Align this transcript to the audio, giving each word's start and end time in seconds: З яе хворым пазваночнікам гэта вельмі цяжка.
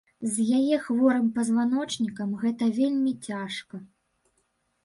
З 0.35 0.45
яе 0.59 0.77
хворым 0.85 1.27
пазваночнікам 1.35 2.33
гэта 2.45 2.71
вельмі 2.79 3.13
цяжка. 3.29 3.75